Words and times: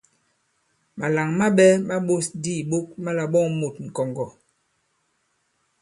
Màlàŋ 0.99 1.29
maɓɛ̄ 1.39 1.71
ma 1.87 1.95
ɓōs 2.07 2.25
di 2.41 2.51
ìɓok 2.61 2.87
ma 3.03 3.11
là-ɓɔ᷇ŋ 3.17 3.49
mût 3.59 3.75
ŋ̀kɔ̀ŋgɔ̀. 3.85 4.29